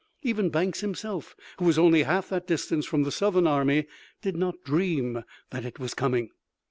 Even 0.23 0.49
Banks 0.49 0.79
himself, 0.81 1.35
who 1.59 1.65
was 1.65 1.77
only 1.77 2.01
half 2.01 2.29
that 2.29 2.47
distance 2.47 2.87
from 2.87 3.03
the 3.03 3.11
Southern 3.11 3.45
army, 3.45 3.85
did 4.23 4.35
not 4.35 4.63
dream 4.63 5.23
that 5.51 5.63
it 5.63 5.77
was 5.77 5.93
coming. 5.93 6.31